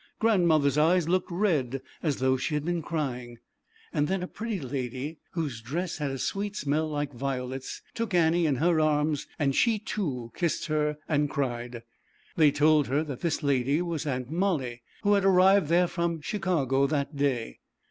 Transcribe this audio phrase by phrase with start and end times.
[0.17, 3.37] Grandmother's eyes looked red, as though she had been crying.
[3.93, 4.09] ZAUBERLINDA, THE WISE WITCH.
[4.09, 8.47] 247 Then a pretty lady, whose dress had a sweet smell like violets, took Annie
[8.47, 11.83] in her arms, and she, too, kissed her and cried.
[12.35, 16.87] They told her that this lady was Aunt Molly, who had arrived there from Chicago
[16.87, 17.59] that day.